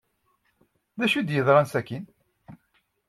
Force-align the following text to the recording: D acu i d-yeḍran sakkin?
D 0.97 0.99
acu 1.05 1.17
i 1.19 1.21
d-yeḍran 1.23 1.67
sakkin? 1.67 2.05